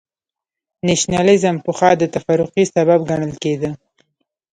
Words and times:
نېشنلېزم 0.87 1.55
پخوا 1.65 1.91
د 1.97 2.03
تفرقې 2.13 2.63
سبب 2.75 2.99
ګڼل 3.09 3.33
کېده. 3.43 3.71